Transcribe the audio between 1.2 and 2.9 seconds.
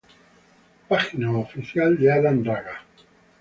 oficial de Adam Raga